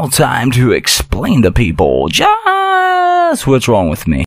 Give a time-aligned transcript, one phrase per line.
[0.00, 4.24] now time to explain to people just what's wrong with me.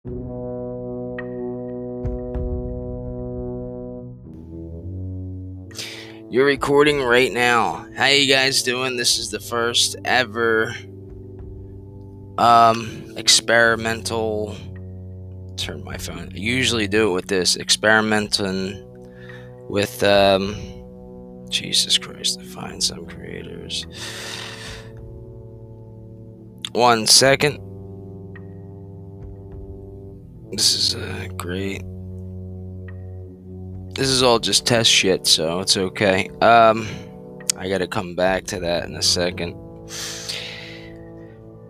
[6.29, 7.87] You're recording right now.
[7.95, 8.97] How you guys doing?
[8.97, 10.75] This is the first ever
[12.37, 14.55] um experimental
[15.57, 16.31] turn my phone.
[16.33, 18.79] I usually do it with this experimenting
[19.69, 20.55] with um
[21.49, 23.87] Jesus Christ, to find some creators.
[26.73, 27.59] One second.
[30.51, 31.83] This is uh, great.
[33.95, 36.29] This is all just test shit, so it's okay.
[36.41, 36.87] Um,
[37.57, 39.55] I gotta come back to that in a second.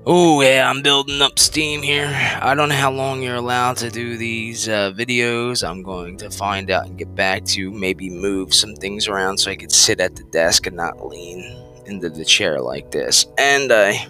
[0.06, 2.10] Oh yeah, I'm building up steam here.
[2.42, 5.66] I don't know how long you're allowed to do these uh, videos.
[5.66, 7.72] I'm going to find out and get back to you.
[7.72, 11.58] Maybe move some things around so I could sit at the desk and not lean
[11.86, 13.26] into the chair like this.
[13.38, 14.08] And I,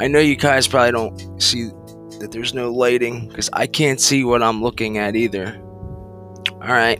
[0.00, 1.64] I know you guys probably don't see
[2.20, 5.60] that there's no lighting because I can't see what I'm looking at either.
[6.52, 6.98] All right.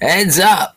[0.00, 0.76] Heads up!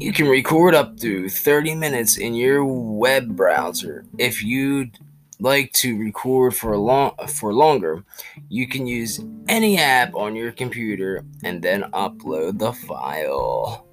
[0.00, 4.04] You can record up to 30 minutes in your web browser.
[4.18, 4.98] If you'd
[5.40, 8.04] like to record for a long for longer,
[8.48, 13.86] you can use any app on your computer and then upload the file.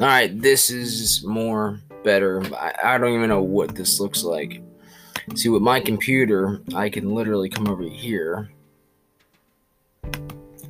[0.00, 2.42] All right, this is more better.
[2.54, 4.62] I, I don't even know what this looks like.
[5.34, 8.50] See, with my computer, I can literally come over here.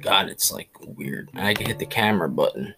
[0.00, 1.30] God, it's like weird.
[1.34, 2.74] I can hit the camera button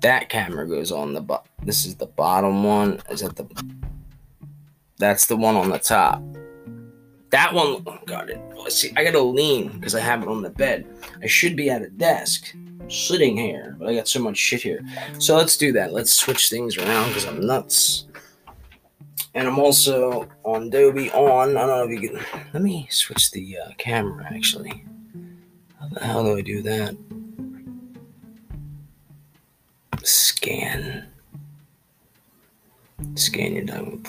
[0.00, 3.44] that camera goes on the bo- this is the bottom one is that the
[4.98, 6.22] that's the one on the top.
[7.30, 8.40] That one oh god it
[8.72, 10.86] see i gotta lean because i have it on the bed.
[11.22, 12.54] I should be at a desk
[12.88, 14.84] sitting here but i got so much shit here.
[15.18, 15.92] So let's do that.
[15.92, 18.06] Let's switch things around because i'm nuts.
[19.34, 21.56] And i'm also on Adobe on.
[21.56, 24.84] I don't know if you can let me switch the uh, camera actually.
[25.78, 26.96] How the hell do i do that?
[30.02, 31.06] Scan.
[33.14, 34.04] Scan your diamond,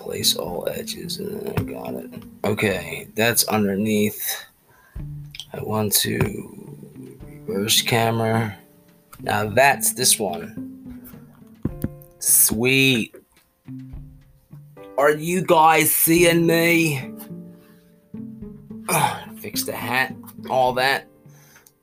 [0.00, 2.10] place all edges, and then I got it.
[2.44, 4.44] Okay, that's underneath.
[5.52, 8.56] I want to reverse camera.
[9.20, 11.12] Now that's this one.
[12.18, 13.14] Sweet.
[14.96, 17.12] Are you guys seeing me?
[19.38, 20.14] fix the hat,
[20.48, 21.06] all that.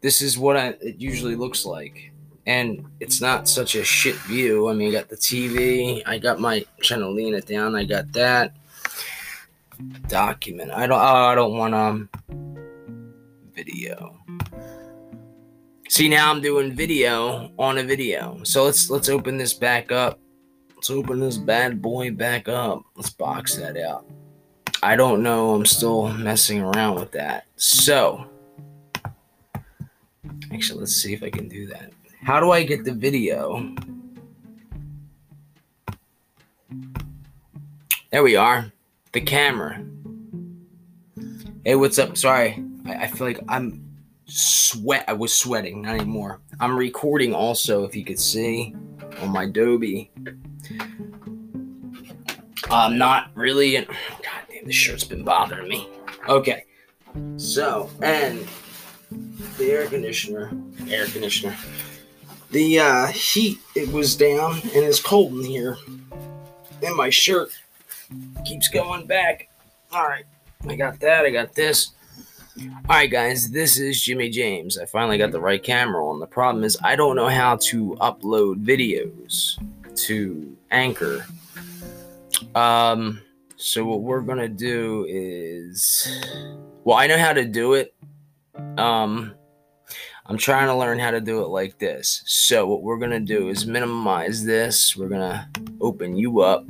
[0.01, 2.11] This is what I, it usually looks like
[2.47, 4.69] and it's not such a shit view.
[4.69, 7.75] I mean, I got the TV, I got my to lean it down.
[7.75, 8.55] I got that
[10.07, 10.71] document.
[10.71, 10.99] I don't.
[10.99, 12.09] I don't want um
[13.53, 14.17] video.
[15.89, 18.39] See now I'm doing video on a video.
[18.43, 20.19] So let's let's open this back up.
[20.75, 22.83] Let's open this bad boy back up.
[22.95, 24.05] Let's box that out.
[24.83, 25.53] I don't know.
[25.55, 27.45] I'm still messing around with that.
[27.55, 28.25] So
[30.53, 31.91] actually, let's see if I can do that.
[32.23, 33.73] How do I get the video?
[38.11, 38.71] There we are.
[39.13, 39.83] The camera.
[41.63, 42.17] Hey, what's up?
[42.17, 42.63] Sorry.
[42.85, 43.85] I, I, feel like I'm
[44.25, 45.05] sweat.
[45.07, 46.41] I was sweating, not anymore.
[46.59, 48.75] I'm recording also, if you could see,
[49.21, 50.11] on my Adobe.
[52.69, 53.73] I'm not really.
[53.75, 53.87] God
[54.49, 55.87] damn, this shirt's been bothering me.
[56.27, 56.65] Okay.
[57.37, 58.45] So, and
[59.57, 60.51] the air conditioner.
[60.89, 61.55] Air conditioner
[62.51, 65.77] the uh, heat it was down and it's cold in here.
[66.83, 67.49] And my shirt
[68.45, 69.49] keeps going back.
[69.91, 70.25] All right
[70.67, 71.91] i got that i got this.
[72.59, 74.77] All right guys this is jimmy james.
[74.77, 76.19] I finally got the right camera on.
[76.19, 79.57] The problem is i don't know how to upload videos
[80.07, 81.25] to anchor.
[82.55, 83.21] Um
[83.55, 86.21] so what we're gonna do is
[86.83, 87.93] well i know how to do it.
[88.77, 89.35] Um
[90.29, 92.21] I'm trying to learn how to do it like this.
[92.25, 94.97] So what we're gonna do is minimize this.
[94.97, 96.65] We're gonna open you up.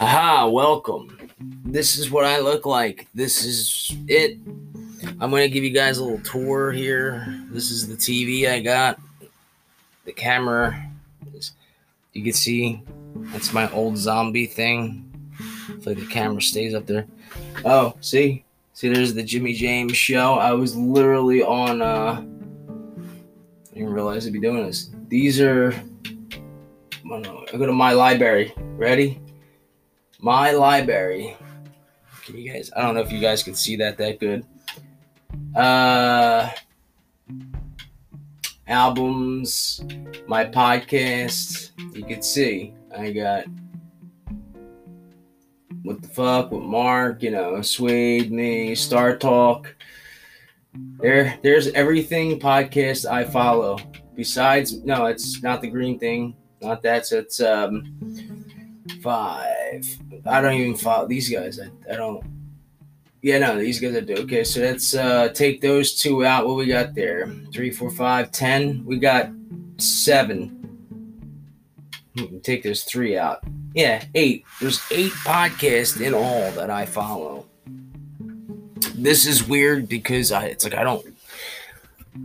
[0.00, 1.30] Aha, welcome.
[1.66, 3.06] This is what I look like.
[3.14, 4.38] This is it.
[5.20, 7.26] I'm gonna give you guys a little tour here.
[7.50, 8.98] This is the TV I got.
[10.06, 10.90] The camera.
[12.14, 12.80] You can see
[13.26, 15.04] that's my old zombie thing.
[15.66, 17.06] Hopefully the camera stays up there.
[17.62, 18.45] Oh, see?
[18.76, 20.34] See, there's the Jimmy James show.
[20.34, 21.80] I was literally on.
[21.80, 22.22] Uh,
[23.70, 24.90] I didn't realize I'd be doing this.
[25.08, 25.72] These are.
[25.72, 28.52] I, I go to my library.
[28.58, 29.18] Ready?
[30.20, 31.38] My library.
[32.26, 32.70] Can you guys?
[32.76, 34.44] I don't know if you guys can see that that good.
[35.56, 36.50] Uh,
[38.68, 39.80] albums,
[40.26, 41.70] my podcast.
[41.96, 43.46] You can see I got
[45.86, 49.66] what the fuck with Mark, you know, Swede, me, StarTalk.
[51.00, 53.78] There, there's everything podcast I follow.
[54.16, 57.06] Besides, no, it's not the green thing, not that.
[57.06, 57.96] So it's um
[59.00, 59.86] five.
[60.26, 61.60] I don't even follow these guys.
[61.60, 62.24] I, I don't.
[63.22, 64.16] Yeah, no, these guys I do.
[64.16, 66.48] Okay, so let's uh take those two out.
[66.48, 67.28] What we got there?
[67.52, 68.84] Three, four, five, ten.
[68.84, 69.30] We got
[69.78, 70.55] seven.
[72.42, 73.44] Take those three out.
[73.74, 74.44] Yeah, eight.
[74.60, 77.46] There's eight podcasts in all that I follow.
[78.94, 81.04] This is weird because I it's like I don't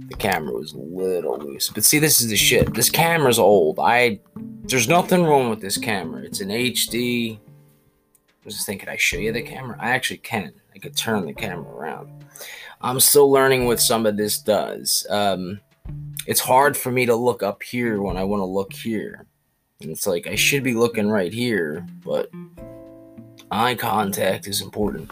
[0.07, 1.69] the camera was a little loose.
[1.69, 2.73] But see, this is the shit.
[2.73, 3.79] This camera's old.
[3.79, 4.19] I
[4.63, 6.23] there's nothing wrong with this camera.
[6.23, 7.37] It's an HD.
[7.37, 7.39] I
[8.45, 9.77] was just thinking I show you the camera.
[9.79, 10.53] I actually can.
[10.73, 12.09] I could turn the camera around.
[12.81, 15.05] I'm still learning what some of this does.
[15.09, 15.59] Um,
[16.25, 19.27] it's hard for me to look up here when I want to look here.
[19.83, 22.29] And it's like I should be looking right here, but
[23.49, 25.11] eye contact is important.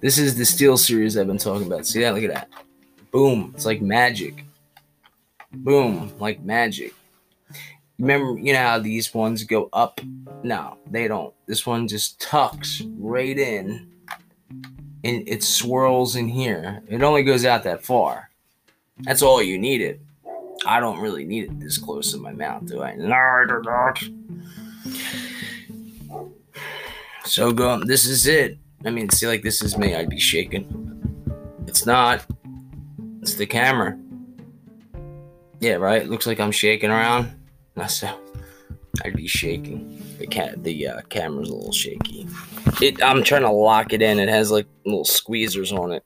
[0.00, 1.86] This is the SteelSeries I've been talking about.
[1.86, 2.14] See that?
[2.14, 2.48] Look at that.
[3.10, 3.52] Boom.
[3.54, 4.44] It's like magic.
[5.52, 6.12] Boom.
[6.18, 6.94] Like magic.
[7.98, 10.00] Remember, you know how these ones go up?
[10.42, 11.32] No, they don't.
[11.46, 13.88] This one just tucks right in
[15.04, 16.82] and it swirls in here.
[16.88, 18.30] It only goes out that far.
[19.00, 20.00] That's all you need it.
[20.66, 22.94] I don't really need it this close to my mouth, do I?
[22.94, 24.02] No, I do not.
[27.24, 27.82] So go.
[27.84, 28.58] This is it.
[28.84, 29.94] I mean, see, like this is me.
[29.94, 30.66] I'd be shaking.
[31.66, 32.24] It's not.
[33.22, 33.98] It's the camera.
[35.60, 36.06] Yeah, right.
[36.08, 37.32] Looks like I'm shaking around.
[37.74, 38.20] That's so.
[39.04, 40.02] I'd be shaking.
[40.18, 42.28] The cat, the uh, camera's a little shaky.
[42.80, 43.02] It.
[43.02, 44.18] I'm trying to lock it in.
[44.18, 46.04] It has like little squeezers on it.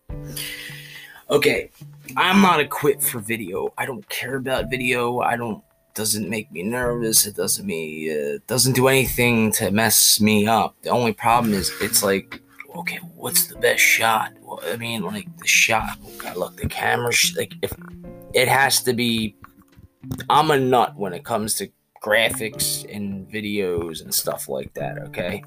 [1.31, 1.71] Okay,
[2.17, 3.73] I'm not equipped for video.
[3.77, 5.21] I don't care about video.
[5.21, 5.63] I don't.
[5.95, 7.27] Doesn't make me nervous.
[7.27, 8.11] It doesn't me.
[8.11, 10.77] Uh, doesn't do anything to mess me up.
[10.83, 12.41] The only problem is it's like,
[12.77, 14.33] okay, what's the best shot?
[14.41, 15.99] Well, I mean, like the shot.
[16.05, 17.13] Oh God, look, the camera.
[17.13, 17.73] Sh- like if
[18.33, 19.37] it has to be.
[20.31, 21.69] I'm a nut when it comes to
[22.03, 24.99] graphics and videos and stuff like that.
[24.99, 25.43] Okay.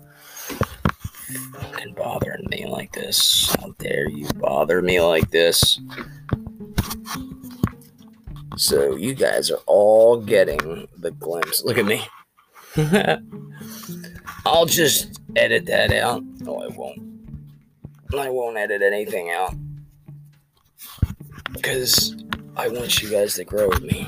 [1.53, 3.55] Fucking bothering me like this.
[3.57, 5.79] How dare you bother me like this?
[8.61, 11.63] So you guys are all getting the glimpse.
[11.63, 12.05] Look at me.
[14.45, 16.23] I'll just edit that out.
[16.41, 17.01] No, I won't.
[18.15, 19.55] I won't edit anything out.
[21.53, 22.15] Because
[22.55, 24.07] I want you guys to grow with me.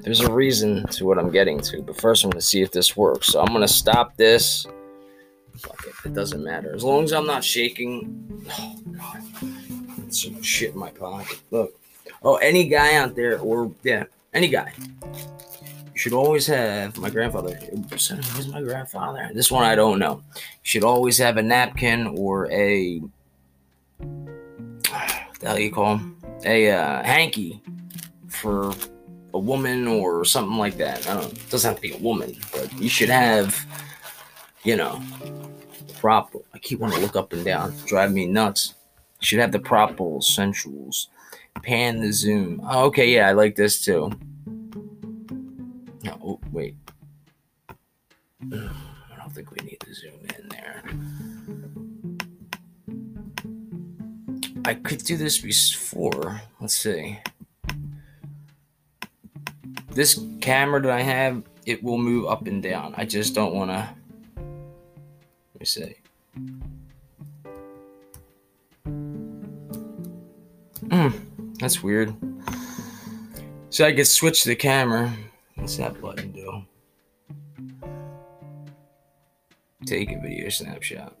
[0.00, 2.72] There's a reason to what I'm getting to, but first I'm going to see if
[2.72, 3.28] this works.
[3.28, 4.66] So I'm going to stop this.
[5.56, 6.74] Fuck it, it doesn't matter.
[6.74, 8.44] As long as I'm not shaking.
[8.60, 9.22] Oh, God.
[9.96, 11.40] There's so much shit in my pocket.
[11.50, 11.80] Look.
[12.26, 14.02] Oh, any guy out there, or yeah,
[14.34, 14.72] any guy.
[14.74, 17.54] You should always have my grandfather.
[17.54, 19.30] Who's my grandfather?
[19.32, 20.24] This one I don't know.
[20.34, 22.98] You should always have a napkin or a.
[23.98, 26.16] What the hell you call 'em?
[26.44, 27.62] A uh, hanky
[28.26, 28.74] for
[29.32, 31.08] a woman or something like that.
[31.08, 31.32] I don't.
[31.32, 33.54] It doesn't have to be a woman, but you should have.
[34.64, 35.00] You know,
[36.00, 36.40] proper.
[36.52, 37.72] I keep wanting to look up and down.
[37.86, 38.74] Drive me nuts.
[39.20, 41.08] You should have the proper essentials
[41.62, 42.60] pan the zoom.
[42.64, 44.10] Oh, okay, yeah, I like this too.
[46.04, 46.76] No, oh, wait.
[48.52, 50.82] I don't think we need to zoom in there.
[54.64, 56.40] I could do this before.
[56.60, 57.18] Let's see.
[59.92, 62.94] This camera that I have, it will move up and down.
[62.96, 63.88] I just don't want to.
[65.54, 65.94] Let me see.
[70.90, 71.25] Hmm.
[71.58, 72.14] That's weird.
[73.70, 75.12] So I could switch the camera.
[75.54, 76.62] What's that button do?
[79.84, 81.16] Take a video snapshot.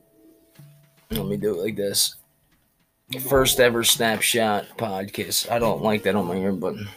[1.10, 2.16] Let me do it like this.
[3.28, 5.50] First ever snapshot podcast.
[5.50, 6.88] I don't like that on my ear button.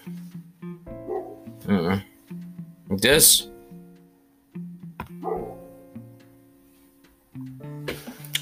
[1.67, 1.99] Uh-uh.
[2.89, 3.47] Like this.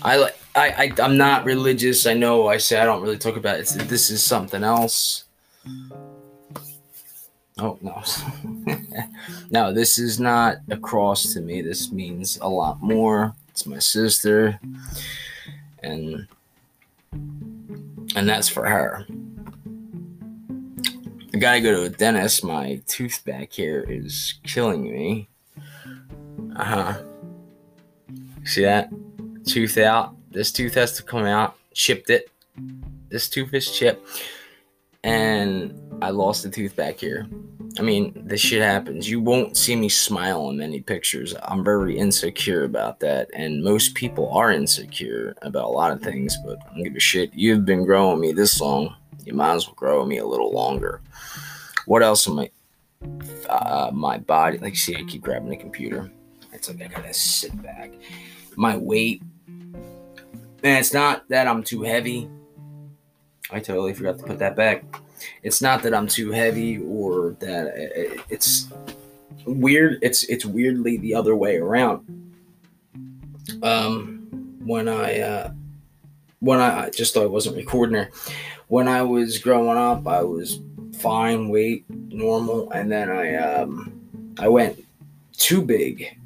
[0.02, 0.36] I like.
[0.58, 2.08] I, I I'm not religious.
[2.08, 2.48] I know.
[2.48, 3.68] I say I don't really talk about it.
[3.88, 5.26] This is something else.
[7.60, 8.04] Oh no,
[9.52, 9.72] no.
[9.72, 11.62] This is not a cross to me.
[11.62, 13.36] This means a lot more.
[13.50, 14.60] It's my sister,
[15.84, 16.28] and
[18.16, 19.06] and that's for her.
[21.34, 22.44] I gotta go to a dentist.
[22.44, 25.28] My tooth back here is killing me.
[26.56, 27.04] Uh huh.
[28.44, 28.90] See that?
[29.46, 30.17] Tooth out.
[30.32, 31.56] This tooth has to come out.
[31.74, 32.30] Chipped it.
[33.10, 34.06] This tooth is chipped.
[35.04, 37.28] and I lost a tooth back here.
[37.80, 39.10] I mean, this shit happens.
[39.10, 41.36] You won't see me smile in many pictures.
[41.44, 46.36] I'm very insecure about that, and most people are insecure about a lot of things.
[46.46, 47.34] But I don't give a shit.
[47.34, 48.96] You've been growing me this long.
[49.24, 51.02] You might as well grow me a little longer.
[51.86, 52.50] What else am I?
[53.48, 54.58] Uh, my body.
[54.58, 56.12] Like, see, I keep grabbing the computer.
[56.52, 57.92] It's like I gotta sit back.
[58.56, 59.22] My weight.
[60.64, 62.30] And it's not that I'm too heavy.
[63.52, 64.84] I totally forgot to put that back
[65.44, 67.74] it's not that I'm too heavy or that
[68.30, 68.68] it's
[69.46, 70.00] weird.
[70.02, 72.06] It's it's weirdly the other way around.
[73.64, 74.28] Um,
[74.64, 75.52] when I uh,
[76.40, 78.10] when I, I just thought I wasn't recording her.
[78.68, 80.60] When I was growing up, I was
[80.98, 84.84] fine weight, normal, and then I um I went
[85.34, 86.17] too big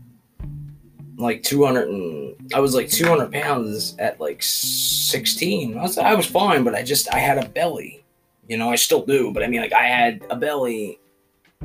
[1.21, 5.77] like 200 and I was like 200 pounds at like 16.
[5.77, 8.03] I was, I was fine, but I just, I had a belly.
[8.47, 10.99] You know, I still do, but I mean, like, I had a belly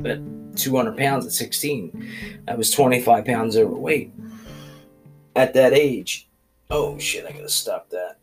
[0.05, 0.19] at
[0.55, 2.09] 200 pounds at 16.
[2.47, 4.13] I was 25 pounds overweight
[5.35, 6.29] at that age.
[6.69, 8.17] Oh, shit, I gotta stop that.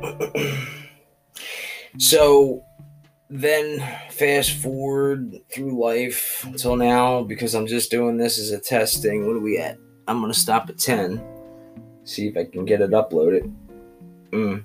[1.98, 2.62] so
[3.30, 9.26] then, fast forward through life until now, because I'm just doing this as a testing.
[9.26, 9.78] What are we at?
[10.08, 11.22] I'm gonna stop at 10.
[12.04, 13.52] See if I can get it uploaded.
[14.30, 14.64] Mm.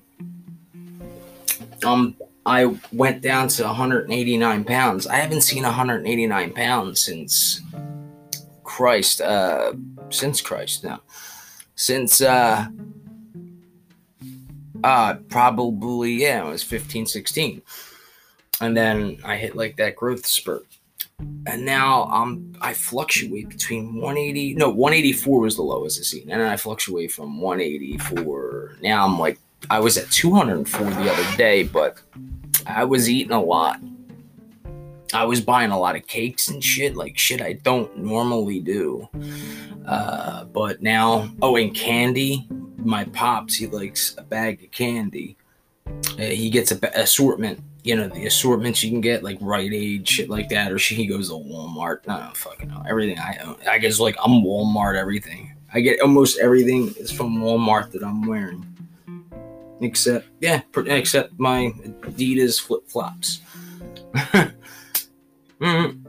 [1.83, 5.05] Um, I went down to 189 pounds.
[5.07, 7.61] I haven't seen 189 pounds since
[8.63, 9.73] Christ, uh,
[10.09, 11.01] since Christ now,
[11.75, 12.67] since, uh,
[14.83, 17.61] uh, probably, yeah, it was 15, 16.
[18.61, 20.65] And then I hit like that growth spurt.
[21.45, 26.31] And now I'm, I fluctuate between 180, no, 184 was the lowest I've seen.
[26.31, 28.77] And I fluctuate from 184.
[28.81, 29.39] Now I'm like,
[29.69, 31.99] I was at 204 the other day, but
[32.65, 33.79] I was eating a lot.
[35.13, 39.07] I was buying a lot of cakes and shit, like shit I don't normally do.
[39.85, 42.47] Uh, but now, oh, and candy.
[42.77, 45.37] My pops, he likes a bag of candy.
[45.87, 50.07] Uh, he gets a assortment, you know, the assortments you can get, like Rite Aid,
[50.07, 52.07] shit like that, or she goes to Walmart.
[52.07, 52.83] No, fucking know.
[52.87, 53.57] Everything I own.
[53.69, 55.53] I guess like I'm Walmart everything.
[55.73, 58.73] I get almost everything is from Walmart that I'm wearing
[59.83, 63.41] except yeah, except my Adidas flip flops.
[65.59, 65.99] mm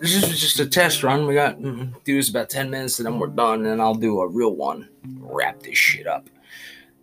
[0.00, 1.26] This is just a test run.
[1.26, 3.66] We got mm, do this about ten minutes, and then we're done.
[3.66, 4.88] And I'll do a real one.
[5.20, 6.28] Wrap this shit up.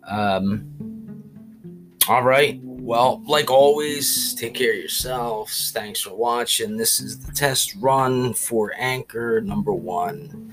[0.06, 0.68] Um.
[2.08, 2.60] All right.
[2.82, 5.70] Well, like always, take care of yourselves.
[5.70, 6.76] Thanks for watching.
[6.76, 10.52] This is the test run for Anchor number one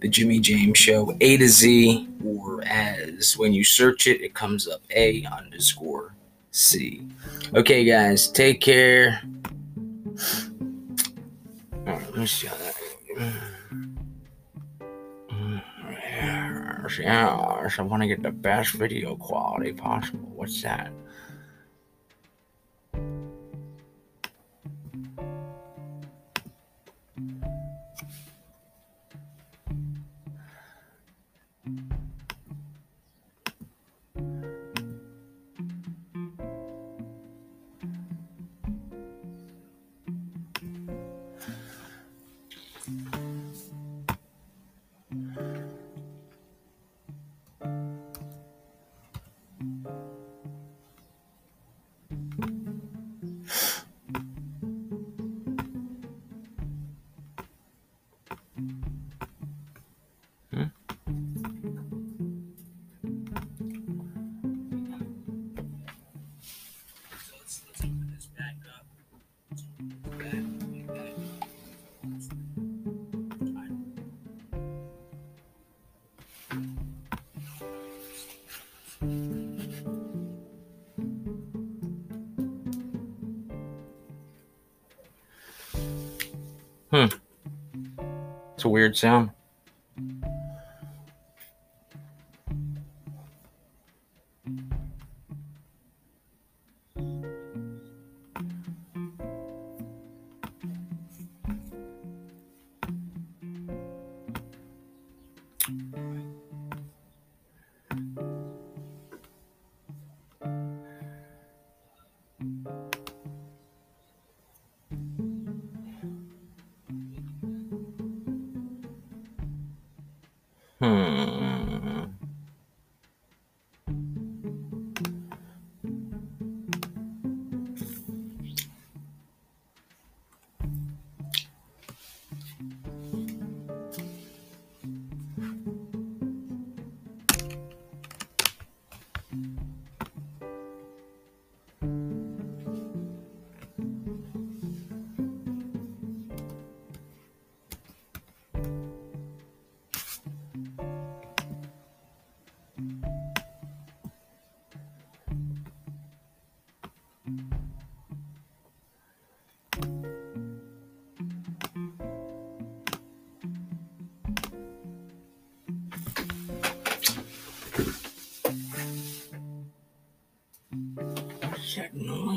[0.00, 4.66] the Jimmy James Show, A to Z, or as when you search it, it comes
[4.66, 6.14] up A underscore
[6.50, 7.06] C.
[7.54, 9.20] Okay, guys, take care.
[11.84, 12.74] Right, let's see how that.
[16.98, 17.28] Yeah,
[17.78, 20.28] I want to get the best video quality possible.
[20.34, 20.90] What's that?
[79.00, 79.06] Hmm.
[88.54, 89.30] It's a weird sound.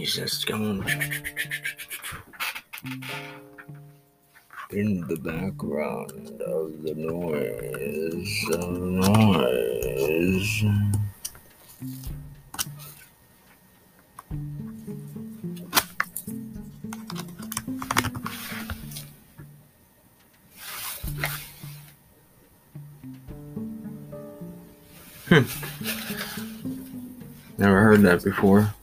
[0.03, 0.83] Noise that's going
[4.71, 10.63] in the background of the noise of noise.
[25.29, 25.43] Hmm.
[27.57, 28.73] Never heard that before.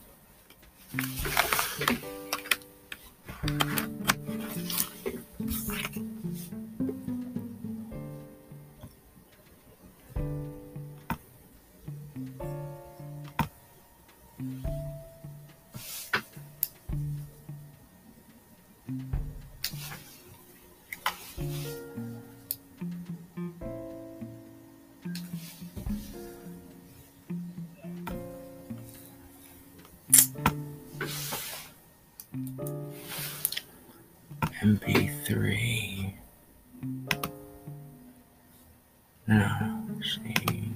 [39.31, 39.47] No,
[40.03, 40.75] same,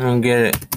[0.00, 0.69] I don't get it.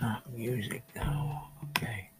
[0.00, 1.40] Not music though.
[1.70, 2.10] Okay.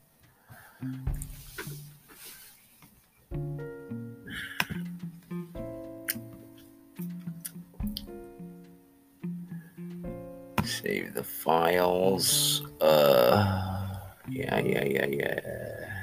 [10.64, 12.62] Save the files.
[12.80, 13.96] Uh,
[14.28, 15.93] yeah, yeah, yeah, yeah.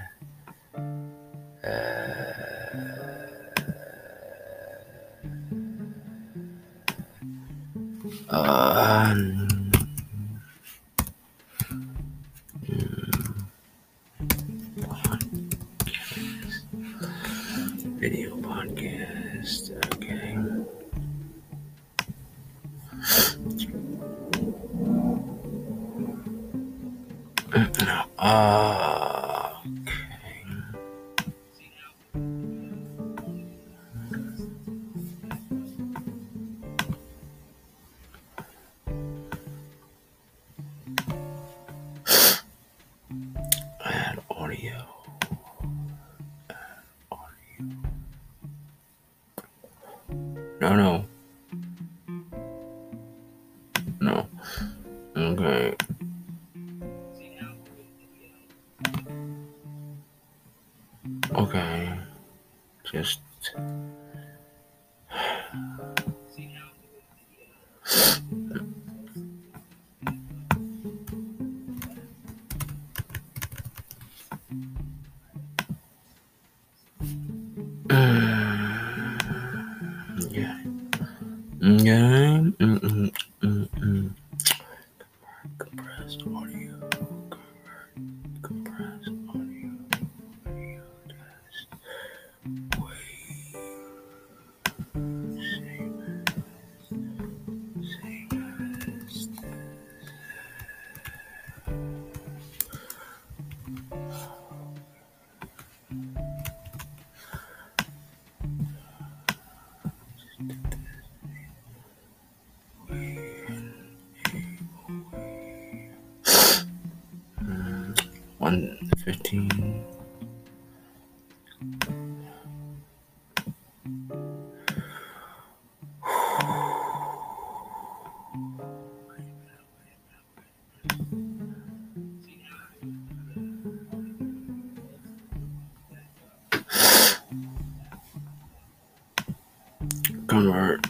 [140.42, 140.88] Convert.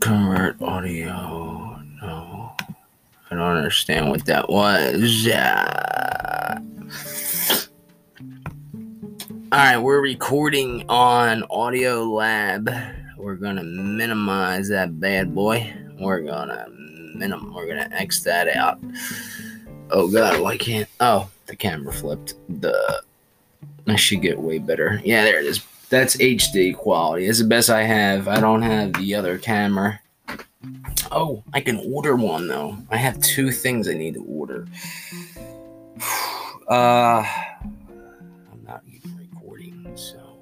[0.00, 1.78] Convert audio.
[2.00, 2.56] No.
[3.30, 5.28] I don't understand what that was.
[5.28, 6.60] Uh,
[9.52, 12.70] all right, we're recording on Audio Lab.
[13.18, 15.70] We're gonna minimize that bad boy.
[16.00, 16.66] We're gonna
[17.14, 17.52] minim.
[17.52, 18.80] We're gonna X that out.
[19.90, 20.88] Oh God, why can't?
[21.00, 22.32] Oh, the camera flipped.
[22.48, 23.02] The
[23.86, 25.02] I should get way better.
[25.04, 25.62] Yeah, there it is.
[25.90, 27.26] That's HD quality.
[27.26, 28.28] It's the best I have.
[28.28, 30.00] I don't have the other camera.
[31.12, 32.76] Oh, I can order one though.
[32.90, 34.66] I have two things I need to order.
[36.66, 37.22] Uh,
[37.62, 40.40] I'm not even recording, so.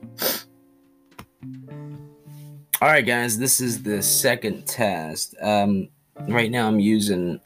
[2.81, 5.35] All right, guys, this is the second test.
[5.43, 5.89] Um,
[6.29, 7.41] right now I'm using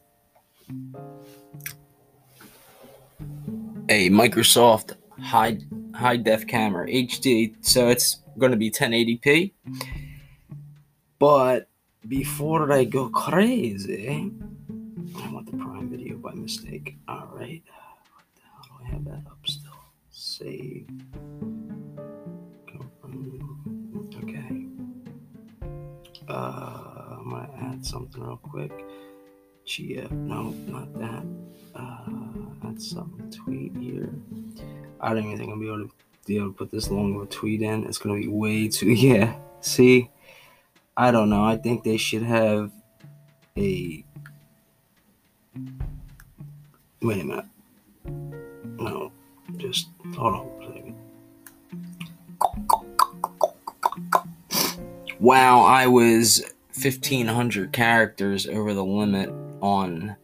[3.88, 5.58] a Microsoft high
[5.96, 9.52] high def camera HD, so it's going to be 1080p.
[11.18, 11.68] But
[12.06, 14.30] before I go crazy,
[15.22, 16.96] I want the Prime Video by mistake.
[17.08, 17.62] All right,
[18.12, 19.72] what the hell do I have that up still?
[20.10, 20.86] Save.
[24.22, 24.66] Okay.
[26.28, 28.72] Uh, I'm gonna add something real quick.
[29.66, 31.24] GF, no, not that.
[31.74, 34.08] Uh, add some tweet here.
[35.00, 35.90] I don't even think I'll be able to
[36.24, 37.84] be able to put this long of a tweet in.
[37.84, 39.36] It's gonna be way too yeah.
[39.60, 40.10] See?
[40.96, 41.44] I don't know.
[41.44, 42.70] I think they should have
[43.56, 44.04] a
[47.02, 47.44] wait a minute.
[48.78, 49.12] No,
[49.56, 50.96] just hold on a second.
[55.18, 60.16] Wow, I was fifteen hundred characters over the limit on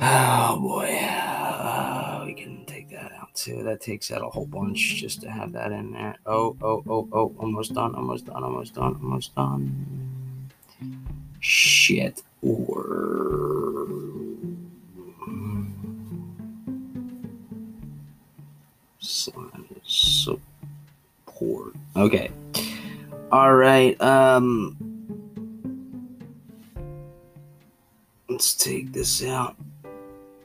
[0.00, 0.98] Oh boy.
[1.00, 3.62] Uh, we can take that out too.
[3.62, 6.16] That takes out a whole bunch just to have that in there.
[6.26, 7.34] Oh, oh, oh, oh.
[7.38, 7.94] Almost done.
[7.94, 8.44] Almost done.
[8.44, 8.94] Almost done.
[9.02, 10.50] Almost done.
[11.40, 12.22] Shit.
[12.42, 13.88] Or.
[19.82, 21.74] Support.
[21.96, 22.30] Okay.
[23.32, 24.00] All right.
[24.00, 24.89] Um.
[28.60, 29.56] Take this out.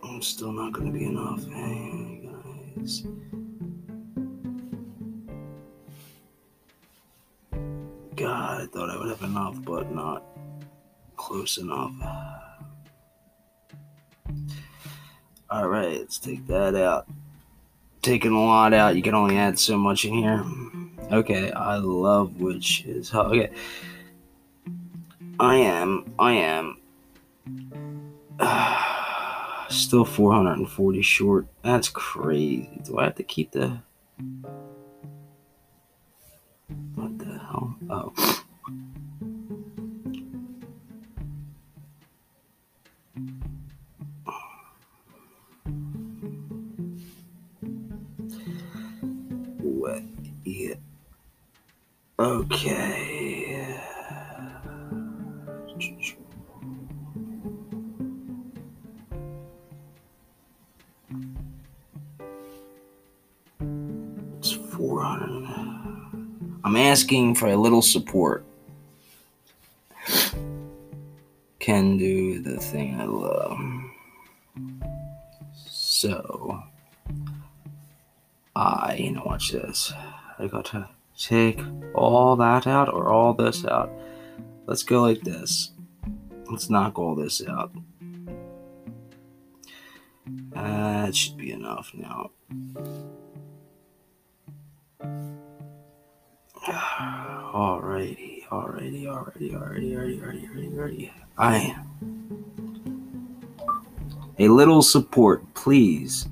[0.01, 1.45] I'm still not going to be enough.
[1.47, 2.30] Hey,
[2.82, 3.06] guys.
[8.15, 10.23] God, I thought I would have enough, but not
[11.17, 11.91] close enough.
[15.49, 17.08] All right, let's take that out.
[18.01, 20.45] Taking a lot out, you can only add so much in here.
[21.12, 23.12] Okay, I love witches.
[23.13, 23.51] Oh, okay.
[25.38, 26.78] I am, I am.
[29.69, 31.48] Still 440 short.
[31.63, 32.82] That's crazy.
[32.84, 33.80] Do I have to keep the.
[36.95, 37.76] What the hell?
[37.89, 38.13] Oh.
[49.62, 50.02] What?
[50.43, 50.76] Yeah.
[52.19, 53.05] Okay.
[66.63, 68.45] I'm asking for a little support.
[71.60, 73.60] Can do the thing I love.
[75.67, 76.63] So,
[78.56, 79.91] I, you know, watch this.
[80.38, 81.60] I got to take
[81.93, 83.91] all that out or all this out.
[84.67, 85.71] Let's go like this.
[86.50, 87.71] Let's knock all this out.
[90.52, 92.32] That should be enough now.
[97.56, 101.76] Alrighty, alrighty, alrighty, alrighty, alrighty, alrighty, alrighty, alrighty.
[104.38, 106.28] I little support, please.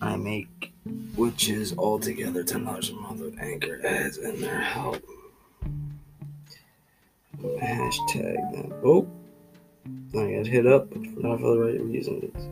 [0.00, 0.72] I make
[1.16, 5.02] witches altogether ten dollars a month with anchor ads and their help.
[7.42, 8.72] Hashtag them.
[8.84, 9.08] Oh,
[10.16, 12.48] I got hit up, but not for the right reasons.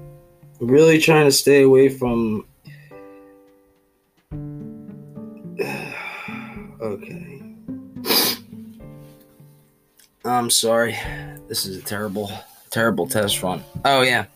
[0.59, 2.47] Really trying to stay away from.
[10.37, 10.97] I'm sorry.
[11.49, 12.31] This is a terrible
[12.77, 13.65] Terrible test run.
[13.85, 14.27] Oh yeah.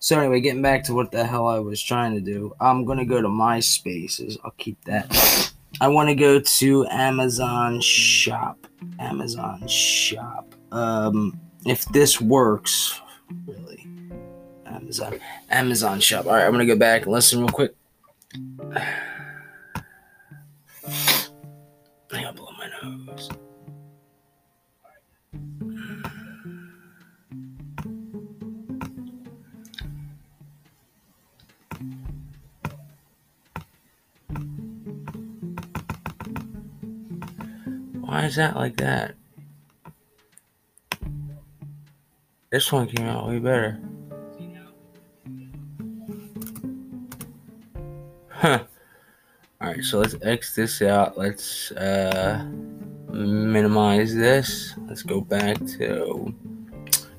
[0.00, 3.06] So anyway, getting back to what the hell I was trying to do, I'm gonna
[3.06, 4.36] go to my spaces.
[4.44, 5.52] I'll keep that.
[5.80, 8.66] I want to go to Amazon Shop.
[8.98, 10.54] Amazon Shop.
[10.70, 13.00] Um, if this works,
[13.46, 13.86] really,
[14.66, 15.18] Amazon.
[15.50, 16.26] Amazon Shop.
[16.26, 17.74] All right, I'm gonna go back and listen real quick.
[18.74, 19.02] I
[22.10, 23.30] gotta blow my nose.
[38.28, 39.14] Is that like that?
[42.50, 43.80] This one came out way better.
[48.28, 48.64] Huh.
[49.62, 51.16] Alright, so let's X this out.
[51.16, 52.44] Let's uh,
[53.08, 54.74] minimize this.
[54.86, 56.34] Let's go back to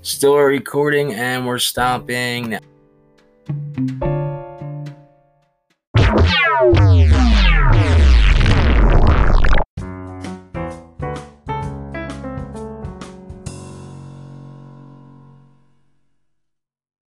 [0.03, 2.59] still recording and we're stopping now.